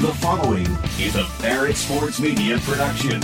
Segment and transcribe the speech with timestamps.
[0.00, 0.66] The following
[1.00, 3.18] is a Barrett Sports Media production.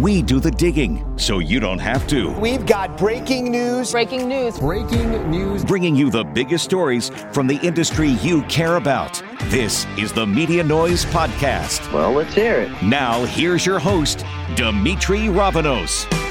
[0.00, 2.30] We do the digging so you don't have to.
[2.38, 3.90] We've got breaking news.
[3.90, 4.60] Breaking news.
[4.60, 5.64] Breaking news.
[5.64, 9.20] Bringing you the biggest stories from the industry you care about.
[9.46, 11.92] This is the Media Noise Podcast.
[11.92, 12.82] Well, let's hear it.
[12.82, 14.24] Now, here's your host,
[14.54, 16.21] Demetri Ravanos.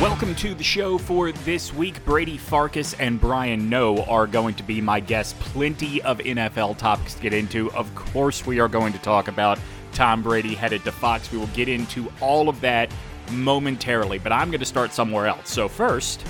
[0.00, 2.04] Welcome to the show for this week.
[2.04, 5.34] Brady Farkas and Brian Noe are going to be my guests.
[5.40, 7.68] Plenty of NFL topics to get into.
[7.72, 9.58] Of course, we are going to talk about
[9.90, 11.32] Tom Brady headed to Fox.
[11.32, 12.92] We will get into all of that
[13.32, 15.50] momentarily, but I'm going to start somewhere else.
[15.50, 16.24] So, first,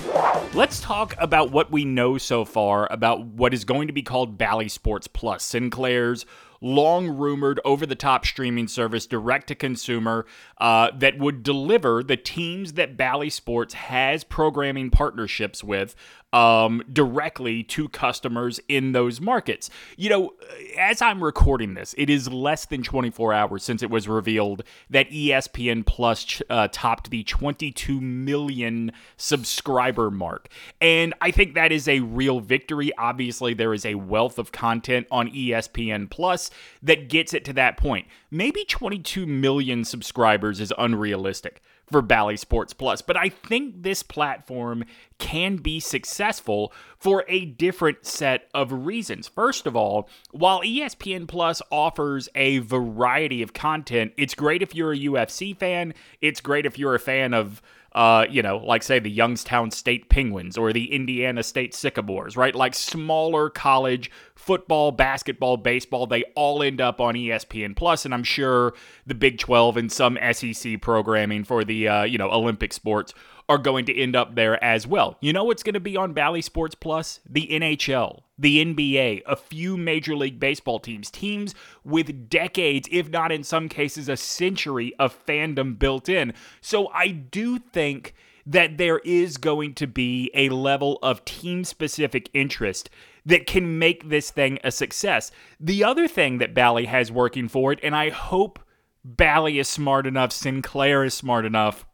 [0.55, 4.35] let's talk about what we know so far about what is going to be called
[4.35, 6.25] Bally Sports Plus, Sinclair's
[6.61, 10.25] long rumored over the top streaming service direct to consumer
[10.57, 15.95] uh, that would deliver the teams that Bally Sports has programming partnerships with
[16.33, 19.69] um, directly to customers in those markets.
[19.97, 20.33] You know,
[20.77, 25.09] as I'm recording this, it is less than 24 hours since it was revealed that
[25.09, 30.49] ESPN Plus uh, topped the 22 million subscriber mark.
[30.79, 32.91] And I think that is a real victory.
[32.97, 36.51] Obviously, there is a wealth of content on ESPN Plus
[36.83, 38.07] that gets it to that point.
[38.29, 41.61] Maybe 22 million subscribers is unrealistic
[41.91, 43.01] for Bally Sports Plus.
[43.01, 44.85] But I think this platform
[45.19, 49.27] can be successful for a different set of reasons.
[49.27, 54.93] First of all, while ESPN Plus offers a variety of content, it's great if you're
[54.93, 57.61] a UFC fan, it's great if you're a fan of
[57.93, 62.53] uh, you know, like say the Youngstown State Penguins or the Indiana State Sycamores, right?
[62.53, 68.23] Like smaller college football, basketball, baseball, they all end up on ESPN Plus, and I'm
[68.23, 68.73] sure
[69.07, 73.13] the Big 12 and some SEC programming for the uh, you know Olympic sports
[73.49, 75.17] are going to end up there as well.
[75.19, 77.19] You know what's going to be on Bally Sports Plus?
[77.27, 83.31] The NHL, the NBA, a few Major League Baseball teams, teams with decades, if not
[83.31, 86.33] in some cases a century of fandom built in.
[86.61, 88.13] So I do think
[88.45, 92.89] that there is going to be a level of team specific interest
[93.25, 95.31] that can make this thing a success.
[95.59, 98.59] The other thing that Bally has working for it, and I hope
[99.03, 101.85] Bally is smart enough, Sinclair is smart enough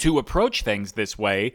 [0.00, 1.54] to approach things this way,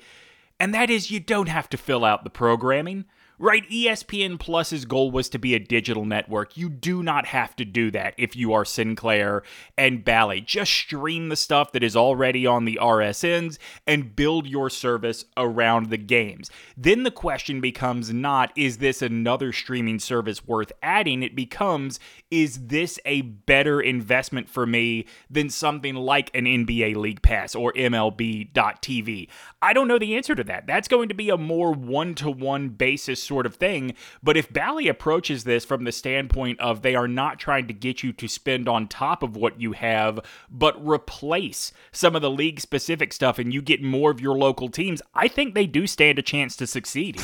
[0.59, 3.05] and that is you don't have to fill out the programming.
[3.37, 6.55] Right, ESPN Plus's goal was to be a digital network.
[6.55, 9.43] You do not have to do that if you are Sinclair
[9.77, 10.39] and Bally.
[10.39, 15.89] Just stream the stuff that is already on the RSNs and build your service around
[15.89, 16.49] the games.
[16.77, 21.21] Then the question becomes not is this another streaming service worth adding?
[21.21, 21.99] It becomes
[22.31, 27.73] is this a better investment for me than something like an NBA League Pass or
[27.73, 29.27] MLB.TV?
[29.61, 30.67] I don't know the answer to that.
[30.67, 33.93] That's going to be a more one to one basis sort of thing.
[34.23, 38.03] But if Bally approaches this from the standpoint of they are not trying to get
[38.03, 40.19] you to spend on top of what you have,
[40.49, 44.69] but replace some of the league specific stuff and you get more of your local
[44.69, 47.21] teams, I think they do stand a chance to succeed.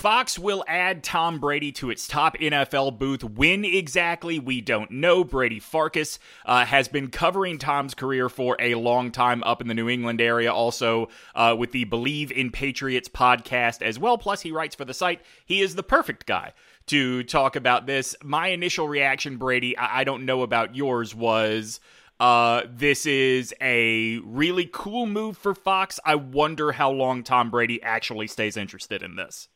[0.00, 3.22] Fox will add Tom Brady to its top NFL booth.
[3.22, 5.24] When exactly, we don't know.
[5.24, 9.74] Brady Farkas uh, has been covering Tom's career for a long time up in the
[9.74, 14.16] New England area, also uh, with the Bleav in Patriots podcast as well.
[14.16, 15.20] Plus, he writes for the site.
[15.44, 16.54] He is the perfect guy
[16.86, 18.16] to talk about this.
[18.24, 21.78] My initial reaction, Brady, I, I don't know about yours, was.
[22.18, 26.00] Uh, this is a really cool move for Fox.
[26.06, 29.48] I wonder how long Tom Brady actually stays interested in this.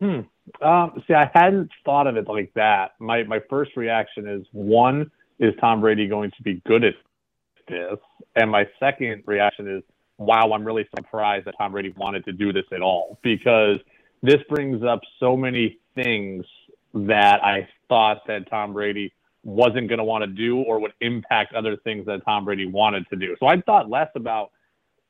[0.00, 0.20] Hmm.
[0.64, 2.92] Um, see, I hadn't thought of it like that.
[2.98, 6.94] My my first reaction is one is Tom Brady going to be good at
[7.68, 7.98] this,
[8.34, 9.82] and my second reaction is
[10.18, 13.76] wow, I'm really surprised that Tom Brady wanted to do this at all because
[14.22, 16.44] this brings up so many things
[16.94, 19.12] that I thought that Tom Brady
[19.44, 23.08] wasn't going to want to do or would impact other things that Tom Brady wanted
[23.10, 23.36] to do.
[23.38, 24.50] So I thought less about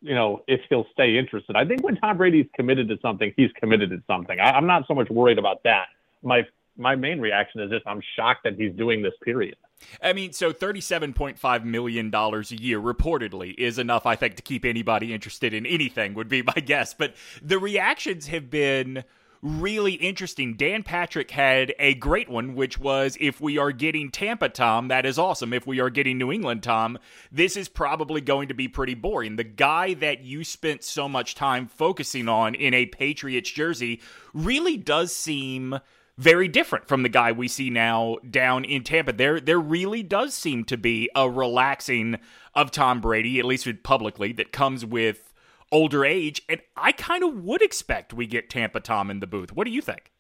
[0.07, 1.57] you know, if he'll stay interested.
[1.57, 4.39] I think when Tom Brady's committed to something, he's committed to something.
[4.39, 5.87] I, I'm not so much worried about that.
[6.23, 6.47] My
[6.79, 9.15] my main reaction is just I'm shocked that he's doing this.
[9.23, 9.57] Period.
[10.03, 15.13] I mean, so $37.5 million a year reportedly is enough, I think, to keep anybody
[15.13, 16.95] interested in anything, would be my guess.
[16.95, 19.05] But the reactions have been
[19.47, 20.55] really interesting.
[20.55, 25.07] Dan Patrick had a great one, which was if we are getting Tampa Tom, that
[25.07, 25.53] is awesome.
[25.53, 26.99] If we are getting New England Tom,
[27.31, 29.37] this is probably going to be pretty boring.
[29.37, 34.01] The guy that you spent so much time focusing on in a Patriots jersey
[34.35, 35.79] really does seem
[36.19, 39.13] very different from the guy we see now down in Tampa.
[39.13, 42.19] There there really does seem to be a relaxing
[42.55, 45.35] of Tom Brady, at least publicly, that comes with
[45.73, 46.43] older age.
[46.49, 49.53] And I kind of would expect we get Tampa Tom in the booth.
[49.53, 50.13] What do you think?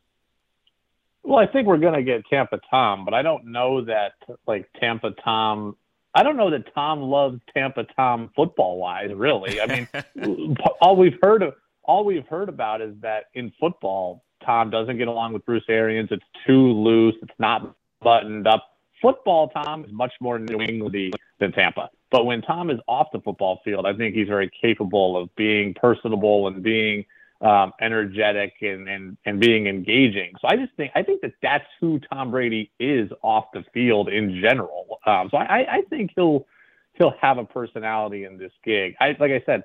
[1.22, 4.12] Well, I think we're going to get Tampa Tom, but I don't know that
[4.46, 5.76] like Tampa Tom.
[6.14, 9.10] I don't know that Tom loves Tampa Tom football wise.
[9.12, 14.24] Really, I mean, all we've heard of all we've heard about is that in football,
[14.44, 16.10] Tom doesn't get along with Bruce Arians.
[16.12, 17.16] It's too loose.
[17.22, 18.64] It's not buttoned up.
[19.02, 21.90] Football Tom is much more New Englandy than Tampa.
[22.10, 25.74] But when Tom is off the football field, I think he's very capable of being
[25.74, 27.04] personable and being
[27.40, 30.32] um, energetic and, and and being engaging.
[30.40, 34.08] So I just think I think that that's who Tom Brady is off the field
[34.08, 35.00] in general.
[35.04, 36.46] Um, so I, I think he'll
[36.94, 38.94] he'll have a personality in this gig.
[39.00, 39.64] I like I said,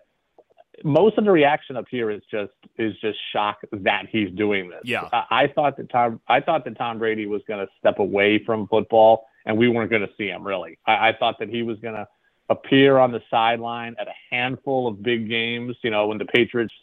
[0.84, 4.82] most of the reaction up here is just is just shock that he's doing this.
[4.84, 8.00] Yeah, I, I thought that Tom I thought that Tom Brady was going to step
[8.00, 10.78] away from football and we weren't going to see him really.
[10.86, 12.08] I, I thought that he was going to
[12.52, 15.76] appear on the sideline at a handful of big games.
[15.82, 16.74] You know, when the Patriots,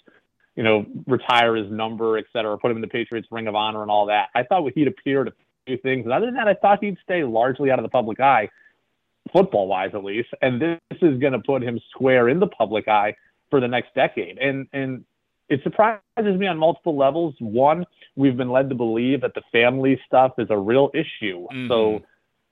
[0.57, 3.83] you know, retire his number, et cetera, put him in the Patriots Ring of Honor
[3.83, 4.29] and all that.
[4.35, 5.33] I thought he'd appear at a
[5.67, 8.19] few things, and other than that, I thought he'd stay largely out of the public
[8.19, 8.49] eye,
[9.33, 10.31] football wise at least.
[10.41, 13.15] And this is going to put him square in the public eye
[13.51, 14.39] for the next decade.
[14.39, 15.05] And and
[15.49, 17.35] it surprises me on multiple levels.
[17.39, 17.87] One,
[18.17, 21.47] we've been led to believe that the family stuff is a real issue.
[21.47, 21.69] Mm-hmm.
[21.69, 22.03] So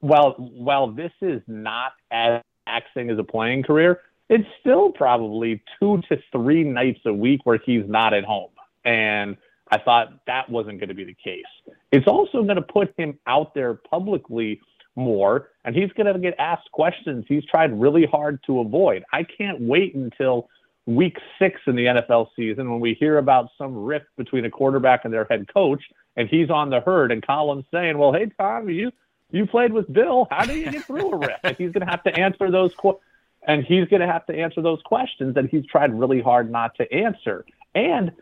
[0.01, 0.33] while
[0.69, 6.19] while this is not as taxing as a playing career, it's still probably two to
[6.33, 8.51] three nights a week where he's not at home.
[8.85, 9.37] And
[9.71, 11.45] I thought that wasn't going to be the case.
[11.93, 14.61] It's also going to put him out there publicly
[14.95, 19.05] more, and he's going to get asked questions he's tried really hard to avoid.
[19.13, 20.49] I can't wait until
[20.87, 25.05] week six in the NFL season when we hear about some rift between a quarterback
[25.05, 25.83] and their head coach,
[26.17, 28.91] and he's on the herd, and Colin's saying, "Well, hey Tom, you
[29.31, 30.27] you played with Bill.
[30.31, 32.73] How do you get through a rift?" and he's going to have to answer those
[32.75, 32.99] qu-
[33.47, 36.75] and he's going to have to answer those questions that he's tried really hard not
[36.77, 37.45] to answer.
[37.75, 38.13] And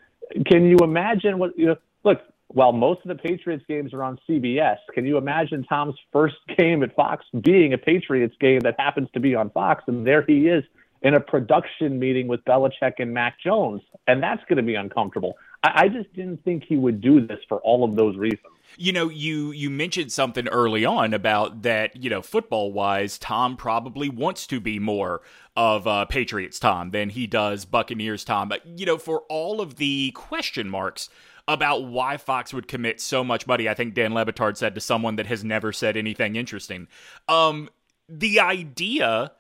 [0.47, 1.77] can you imagine what you know?
[2.05, 6.37] Look, while most of the Patriots games are on CBS, can you imagine Tom's first
[6.57, 10.23] game at Fox being a Patriots game that happens to be on Fox, and there
[10.23, 10.65] he is
[11.03, 15.37] in a production meeting with Belichick and Mac Jones, and that's going to be uncomfortable.
[15.65, 18.41] I, I just didn't think he would do this for all of those reasons.
[18.77, 21.97] You know, you you mentioned something early on about that.
[21.97, 25.23] You know, football wise, Tom probably wants to be more
[25.57, 28.49] of uh, Patriots Tom than he does Buccaneers Tom.
[28.49, 31.09] But you know, for all of the question marks
[31.47, 34.81] about why Fox would commit so much money, I think Dan Le Batard said to
[34.81, 36.89] someone that has never said anything interesting.
[37.29, 37.69] Um,
[38.09, 39.33] the idea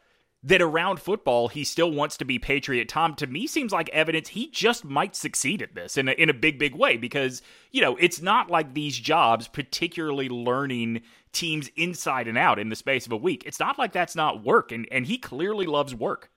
[0.44, 4.28] that around football he still wants to be Patriot Tom to me seems like evidence
[4.28, 7.42] he just might succeed at this in a, in a big big way because
[7.72, 11.00] you know it's not like these jobs particularly learning
[11.32, 14.44] teams inside and out in the space of a week it's not like that's not
[14.44, 16.30] work and and he clearly loves work.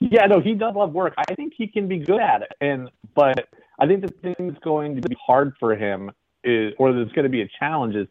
[0.00, 1.14] Yeah no he does love work.
[1.16, 3.48] I think he can be good at it and but
[3.78, 6.10] I think the thing that's going to be hard for him
[6.42, 8.08] is or there's going to be a challenge is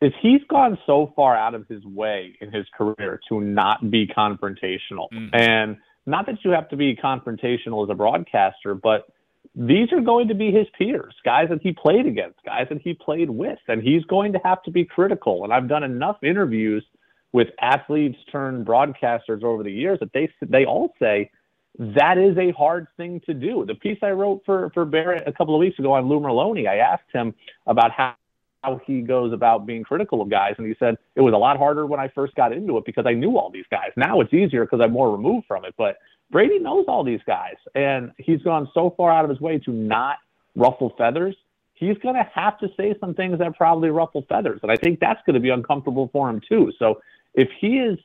[0.00, 4.06] is he's gone so far out of his way in his career to not be
[4.06, 5.08] confrontational.
[5.12, 5.34] Mm-hmm.
[5.34, 9.08] And not that you have to be confrontational as a broadcaster, but
[9.54, 12.94] these are going to be his peers, guys that he played against, guys that he
[12.94, 15.44] played with, and he's going to have to be critical.
[15.44, 16.84] And I've done enough interviews
[17.32, 21.30] with athletes turned broadcasters over the years that they they all say
[21.78, 23.64] that is a hard thing to do.
[23.66, 26.68] The piece I wrote for for Barrett a couple of weeks ago on Lou Merloni,
[26.68, 27.34] I asked him
[27.66, 28.14] about how
[28.62, 30.54] how he goes about being critical of guys.
[30.58, 33.06] And he said it was a lot harder when I first got into it because
[33.06, 33.90] I knew all these guys.
[33.96, 35.74] Now it's easier because I'm more removed from it.
[35.76, 35.98] But
[36.30, 39.72] Brady knows all these guys, and he's gone so far out of his way to
[39.72, 40.16] not
[40.54, 41.36] ruffle feathers.
[41.74, 45.00] He's going to have to say some things that probably ruffle feathers, and I think
[45.00, 46.72] that's going to be uncomfortable for him too.
[46.78, 47.00] So
[47.34, 47.98] if he is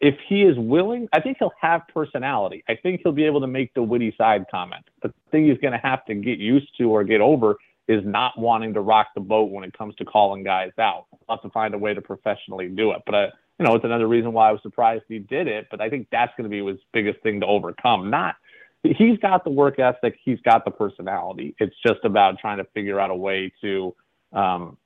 [0.00, 2.62] if he is willing, I think he'll have personality.
[2.68, 4.84] I think he'll be able to make the witty side comment.
[5.02, 7.56] The thing he's going to have to get used to or get over
[7.88, 11.06] is not wanting to rock the boat when it comes to calling guys out.
[11.10, 13.02] We'll have to find a way to professionally do it.
[13.04, 13.26] But, uh,
[13.58, 15.66] you know, it's another reason why I was surprised he did it.
[15.70, 18.10] But I think that's going to be his biggest thing to overcome.
[18.10, 18.36] Not,
[18.82, 21.54] he's got the work ethic, he's got the personality.
[21.58, 23.94] It's just about trying to figure out a way to,
[24.32, 24.76] um,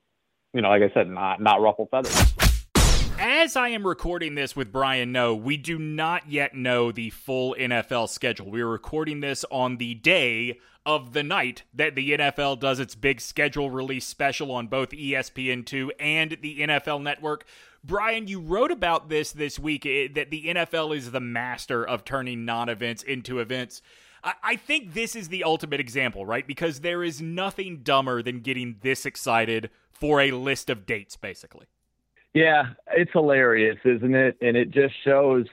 [0.52, 2.47] you know, like I said, not not ruffle feathers.
[3.48, 7.56] As I am recording this with Brian Noe, we do not yet know the full
[7.58, 8.50] NFL schedule.
[8.50, 12.94] We are recording this on the day of the night that the NFL does its
[12.94, 17.46] big schedule release special on both ESPN2 and the NFL Network.
[17.82, 22.04] Brian, you wrote about this this week eh, that the NFL is the master of
[22.04, 23.80] turning non events into events.
[24.22, 26.46] I think this is the ultimate example, right?
[26.46, 31.64] Because there is nothing dumber than getting this excited for a list of dates, basically.
[32.34, 34.36] Yeah, it's hilarious, isn't it?
[34.40, 35.46] And it just shows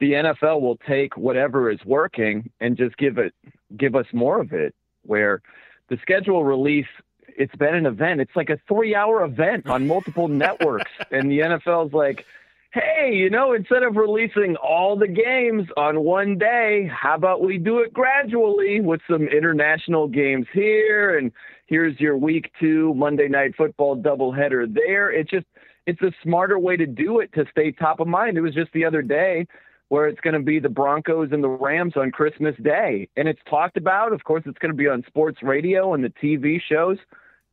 [0.00, 3.34] the NFL will take whatever is working and just give it
[3.76, 4.74] give us more of it.
[5.02, 5.42] Where
[5.88, 6.86] the schedule release,
[7.26, 8.20] it's been an event.
[8.20, 12.24] It's like a three hour event on multiple networks, and the NFL's like,
[12.72, 17.58] hey, you know, instead of releasing all the games on one day, how about we
[17.58, 21.32] do it gradually with some international games here and
[21.66, 25.10] here's your week two Monday night football doubleheader there.
[25.10, 25.46] It just
[25.88, 28.36] it's a smarter way to do it to stay top of mind.
[28.36, 29.46] It was just the other day
[29.88, 33.08] where it's going to be the Broncos and the Rams on Christmas Day.
[33.16, 34.12] And it's talked about.
[34.12, 36.98] Of course, it's going to be on sports radio and the TV shows.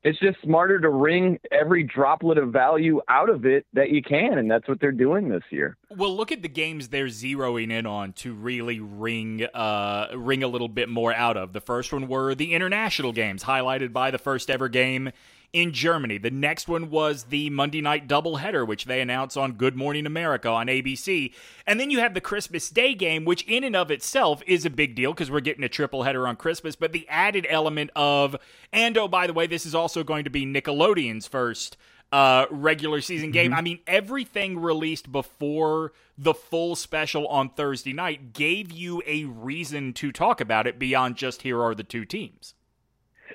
[0.03, 4.37] It's just smarter to wring every droplet of value out of it that you can.
[4.37, 5.77] And that's what they're doing this year.
[5.89, 10.47] Well, look at the games they're zeroing in on to really wring, uh, wring a
[10.49, 11.53] little bit more out of.
[11.53, 15.11] The first one were the international games, highlighted by the first ever game
[15.53, 16.17] in Germany.
[16.17, 20.49] The next one was the Monday night doubleheader, which they announce on Good Morning America
[20.49, 21.33] on ABC.
[21.65, 24.69] And then you have the Christmas Day game, which in and of itself is a
[24.69, 26.75] big deal because we're getting a triple header on Christmas.
[26.75, 28.35] But the added element of,
[28.71, 31.77] and oh, by the way, this is also going to be Nickelodeon's first
[32.11, 33.51] uh, regular season game.
[33.51, 33.59] Mm-hmm.
[33.59, 39.93] I mean, everything released before the full special on Thursday night gave you a reason
[39.93, 42.53] to talk about it beyond just here are the two teams.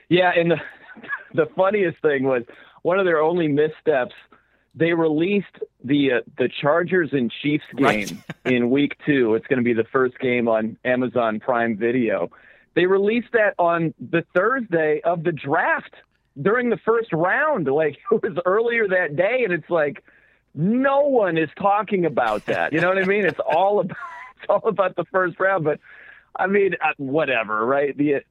[0.09, 0.61] Yeah, and the
[1.35, 2.42] the funniest thing was
[2.82, 4.14] one of their only missteps.
[4.75, 8.12] They released the uh, the Chargers and Chiefs game right.
[8.44, 9.35] in week two.
[9.35, 12.30] It's going to be the first game on Amazon Prime Video.
[12.75, 15.94] They released that on the Thursday of the draft
[16.40, 17.66] during the first round.
[17.66, 20.04] Like it was earlier that day, and it's like
[20.54, 22.73] no one is talking about that.
[22.73, 23.25] You know what I mean?
[23.25, 23.97] It's all about
[24.37, 25.64] it's all about the first round.
[25.64, 25.80] But
[26.37, 27.97] I mean, uh, whatever, right?
[27.97, 28.23] The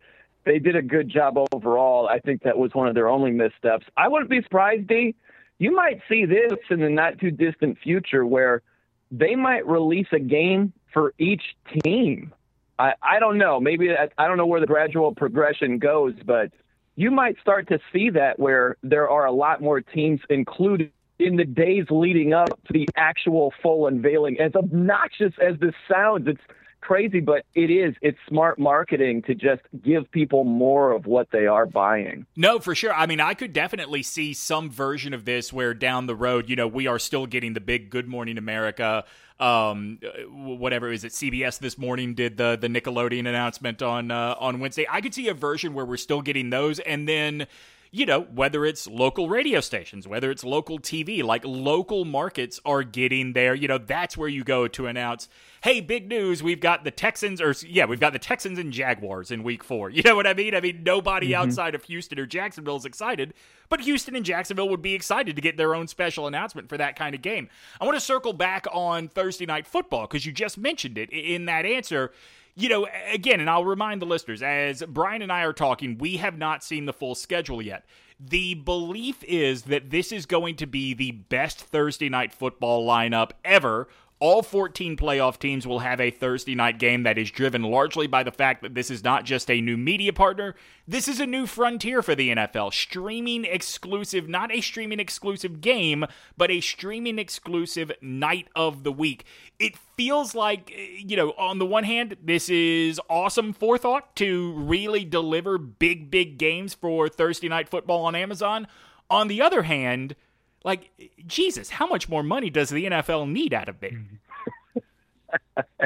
[0.50, 2.08] they did a good job overall.
[2.08, 3.86] I think that was one of their only missteps.
[3.96, 5.14] I wouldn't be surprised, D.
[5.60, 8.64] You might see this in the not too distant future where
[9.12, 11.44] they might release a game for each
[11.84, 12.34] team.
[12.80, 13.60] I, I don't know.
[13.60, 16.52] Maybe I, I don't know where the gradual progression goes, but
[16.96, 21.36] you might start to see that where there are a lot more teams included in
[21.36, 24.40] the days leading up to the actual full unveiling.
[24.40, 26.42] As obnoxious as this sounds, it's
[26.82, 27.96] crazy, but it is.
[28.02, 32.26] It's smart marketing to just give people more of what they are buying.
[32.36, 32.94] No, for sure.
[32.94, 36.56] I mean, I could definitely see some version of this where down the road, you
[36.56, 39.06] know, we are still getting the big Good Morning America
[39.40, 44.60] um, whatever is it CBS this morning did the the Nickelodeon announcement on uh, on
[44.60, 44.86] Wednesday.
[44.90, 47.48] I could see a version where we're still getting those, and then
[47.92, 52.84] you know, whether it's local radio stations, whether it's local TV, like local markets are
[52.84, 53.56] getting there.
[53.56, 55.28] You know, that's where you go to announce,
[55.64, 59.32] hey, big news, we've got the Texans, or yeah, we've got the Texans and Jaguars
[59.32, 59.90] in week four.
[60.00, 60.56] You know what I mean?
[60.56, 61.42] I mean, nobody mm-hmm.
[61.42, 63.34] outside of Houston or Jacksonville is excited,
[63.68, 66.96] but Houston and Jacksonville would be excited to get their own special announcement for that
[66.96, 67.50] kind of game.
[67.82, 71.46] I want to circle back on Thursday night football because you just mentioned it in
[71.46, 72.14] that answer
[72.56, 76.18] you know, again, and I'll remind the listeners, as Brian and I are talking, we
[76.18, 77.86] have not seen the full schedule yet.
[78.20, 83.32] The belief is that this is going to be the best Thursday night football lineup
[83.46, 83.88] ever
[84.20, 88.22] all 14 playoff teams will have a Thursday night game that is driven largely by
[88.22, 91.46] the fact that this is not just a new media partner, this is a new
[91.46, 92.74] frontier for the NFL.
[92.74, 99.24] Streaming exclusive, not a streaming exclusive game, but a streaming exclusive night of the week.
[99.58, 105.06] It feels like, you know, on the one hand, this is awesome forethought to really
[105.06, 108.68] deliver big, big games for Thursday night football on Amazon.
[109.10, 110.16] On the other hand,
[110.64, 110.92] like,
[111.26, 113.94] Jesus, how much more money does the NFL need out of it?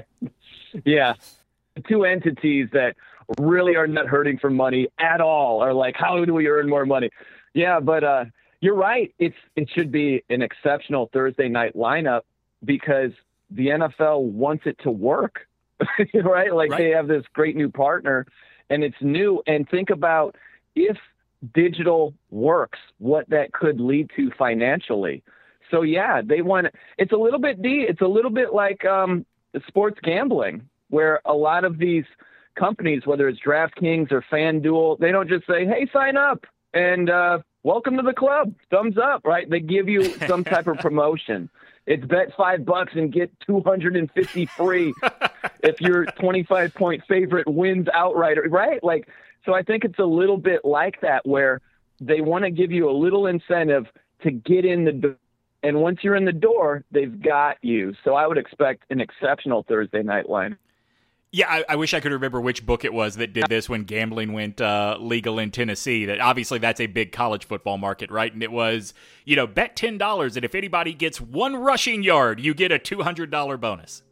[0.86, 1.14] yeah.
[1.88, 2.96] Two entities that
[3.40, 6.86] really are not hurting for money at all are like, how do we earn more
[6.86, 7.10] money?
[7.54, 8.26] Yeah, but uh,
[8.62, 9.14] you're right.
[9.20, 12.22] It's it should be an exceptional Thursday night lineup
[12.64, 13.12] because
[13.52, 15.48] the NFL wants it to work,
[16.14, 16.54] right?
[16.54, 16.78] Like right.
[16.78, 18.26] they have this great new partner,
[18.70, 19.44] and it's new.
[19.46, 20.36] And think about
[20.76, 20.98] if
[21.54, 25.24] digital works, what that could lead to financially.
[25.72, 29.26] So yeah, they want it's a little bit d it's a little bit like um,
[29.68, 32.06] sports gambling where a lot of these
[32.56, 37.40] companies, whether it's DraftKings or FanDuel, they don't just say, "Hey, sign up and uh,
[37.64, 39.50] welcome to the club, thumbs up," right?
[39.50, 41.50] They give you some type of promotion.
[41.86, 44.94] It's bet five bucks and get 250 free
[45.64, 48.82] if your 25 point favorite wins outright, right?
[48.84, 49.10] Like
[49.46, 51.62] so I think it's a little bit like that where
[52.00, 53.86] they want to give you a little incentive
[54.24, 55.16] to get in the door.
[55.64, 57.94] And once you're in the door, they've got you.
[58.04, 60.58] So I would expect an exceptional Thursday night line.
[61.32, 63.86] Yeah, I, I, wish I could remember which book it was that did this when
[63.86, 66.06] gambling went uh, legal in Tennessee.
[66.06, 68.32] That obviously that's a big college football market, right?
[68.32, 68.94] And it was,
[69.26, 72.78] you know, bet ten dollars, and if anybody gets one rushing yard, you get a
[72.78, 74.04] two hundred dollar bonus.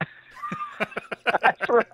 [1.40, 1.86] that's right.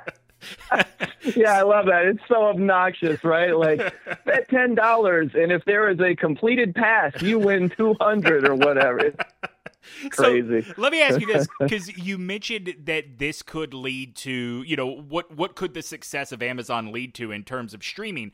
[1.34, 2.04] Yeah, I love that.
[2.04, 3.56] It's so obnoxious, right?
[3.56, 3.80] Like
[4.24, 8.54] bet ten dollars, and if there is a completed pass, you win two hundred or
[8.54, 9.14] whatever.
[10.10, 10.62] Crazy.
[10.62, 14.76] So, let me ask you this because you mentioned that this could lead to, you
[14.76, 18.32] know, what what could the success of Amazon lead to in terms of streaming?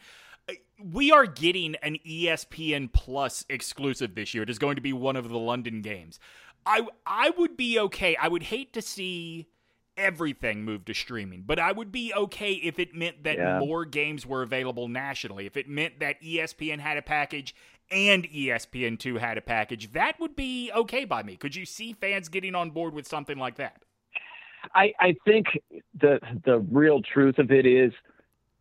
[0.49, 4.43] Uh, we are getting an ESPN Plus exclusive this year.
[4.43, 6.19] It is going to be one of the London games.
[6.65, 8.17] I I would be okay.
[8.17, 9.49] I would hate to see
[9.97, 13.59] everything moved to streaming, but I would be okay if it meant that yeah.
[13.59, 15.47] more games were available nationally.
[15.47, 17.55] If it meant that ESPN had a package
[17.91, 21.37] and ESPN2 had a package, that would be okay by me.
[21.37, 23.83] Could you see fans getting on board with something like that?
[24.75, 25.47] I, I think
[26.01, 27.93] the the real truth of it is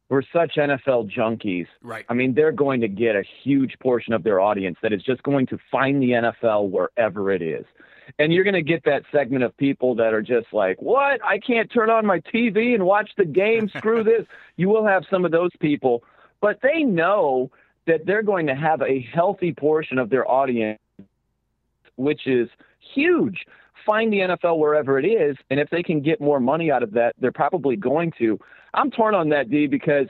[0.09, 1.67] we're such NFL junkies.
[1.81, 2.05] Right.
[2.09, 5.23] I mean, they're going to get a huge portion of their audience that is just
[5.23, 7.65] going to find the NFL wherever it is.
[8.19, 11.23] And you're going to get that segment of people that are just like, what?
[11.23, 13.69] I can't turn on my TV and watch the game.
[13.77, 14.25] Screw this.
[14.57, 16.03] You will have some of those people,
[16.39, 17.51] but they know
[17.87, 20.79] that they're going to have a healthy portion of their audience,
[21.95, 22.49] which is
[22.93, 23.45] huge.
[23.85, 26.91] Find the NFL wherever it is, and if they can get more money out of
[26.91, 28.39] that, they're probably going to.
[28.73, 30.07] I'm torn on that, D, because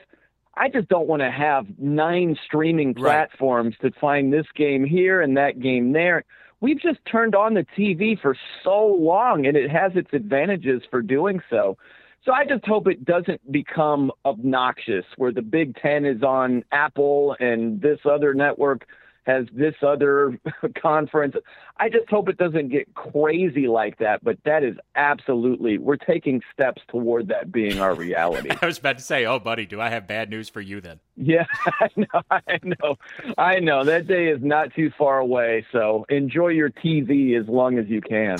[0.54, 3.92] I just don't want to have nine streaming platforms right.
[3.92, 6.24] to find this game here and that game there.
[6.62, 11.02] We've just turned on the TV for so long, and it has its advantages for
[11.02, 11.76] doing so.
[12.24, 17.34] So I just hope it doesn't become obnoxious where the Big Ten is on Apple
[17.40, 18.86] and this other network
[19.24, 20.38] has this other
[20.82, 21.36] conference.
[21.76, 26.42] I just hope it doesn't get crazy like that, but that is absolutely, we're taking
[26.52, 28.50] steps toward that being our reality.
[28.62, 31.00] I was about to say, oh, buddy, do I have bad news for you then?
[31.16, 32.96] Yeah, I know, I know,
[33.38, 33.84] I know.
[33.84, 38.00] That day is not too far away, so enjoy your TV as long as you
[38.00, 38.38] can.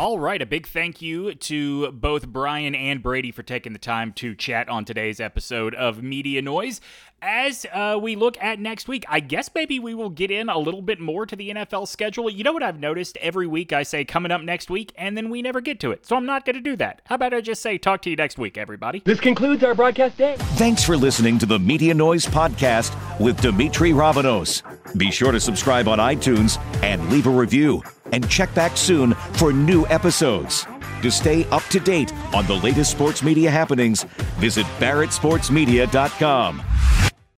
[0.00, 4.14] All right, a big thank you to both Brian and Brady for taking the time
[4.14, 6.80] to chat on today's episode of Media Noise.
[7.20, 10.56] As uh, we look at next week, I guess maybe we will get in a
[10.56, 12.30] little bit more to the NFL schedule.
[12.30, 13.18] You know what I've noticed?
[13.18, 16.06] Every week I say coming up next week, and then we never get to it.
[16.06, 17.02] So I'm not going to do that.
[17.04, 19.02] How about I just say talk to you next week, everybody?
[19.04, 20.36] This concludes our broadcast day.
[20.56, 24.62] Thanks for listening to the Media Noise Podcast with Demetri Ravanos.
[24.96, 27.82] Be sure to subscribe on iTunes and leave a review
[28.12, 30.66] and check back soon for new episodes.
[31.02, 34.04] To stay up to date on the latest sports media happenings,
[34.38, 36.62] visit barrettsportsmedia.com.